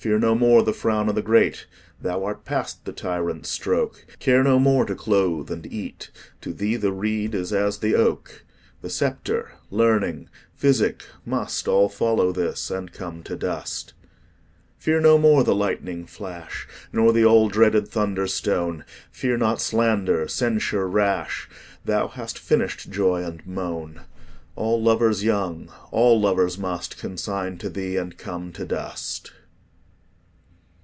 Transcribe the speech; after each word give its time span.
Fear 0.00 0.20
no 0.20 0.36
more 0.36 0.62
the 0.62 0.72
frown 0.72 1.08
o' 1.08 1.12
the 1.12 1.22
great, 1.22 1.66
Thou 2.00 2.22
art 2.24 2.44
past 2.44 2.84
the 2.84 2.92
tyrant's 2.92 3.48
stroke; 3.48 4.06
Care 4.20 4.44
no 4.44 4.60
more 4.60 4.84
to 4.86 4.94
clothe, 4.94 5.50
and 5.50 5.66
eat; 5.66 6.12
To 6.40 6.52
thee 6.52 6.76
the 6.76 6.92
reed 6.92 7.34
is 7.34 7.52
as 7.52 7.78
the 7.78 7.96
oak: 7.96 8.44
The 8.80 8.90
sceptre, 8.90 9.50
learning, 9.72 10.28
physic, 10.54 11.04
must 11.26 11.66
All 11.66 11.88
follow 11.88 12.30
this 12.30 12.70
and 12.70 12.92
come 12.92 13.24
to 13.24 13.34
dust. 13.34 13.92
Fear 14.78 15.00
no 15.00 15.18
more 15.18 15.42
the 15.42 15.54
lightning 15.54 16.06
flash 16.06 16.68
Nor 16.92 17.12
the 17.12 17.24
all 17.24 17.48
dreaded 17.48 17.88
thunder 17.88 18.28
stone; 18.28 18.84
Fear 19.10 19.38
not 19.38 19.60
slander, 19.60 20.28
censure 20.28 20.86
rash; 20.88 21.48
Thou 21.84 22.06
hast 22.06 22.38
finished 22.38 22.88
joy 22.92 23.24
and 23.24 23.44
moan: 23.44 24.02
All 24.54 24.80
lovers 24.80 25.24
young, 25.24 25.72
all 25.90 26.18
lovers 26.20 26.56
must 26.56 26.98
Consign 26.98 27.58
to 27.58 27.68
thee, 27.68 27.96
and 27.96 28.16
come 28.16 28.52
to 28.52 28.64
dust. 28.64 29.32